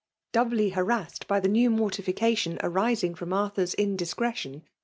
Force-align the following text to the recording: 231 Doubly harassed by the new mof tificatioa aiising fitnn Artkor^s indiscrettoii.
231 0.33 0.33
Doubly 0.57 0.69
harassed 0.71 1.27
by 1.27 1.39
the 1.39 1.47
new 1.47 1.69
mof 1.69 1.91
tificatioa 1.91 2.57
aiising 2.61 3.13
fitnn 3.15 3.51
Artkor^s 3.53 3.75
indiscrettoii. 3.75 4.63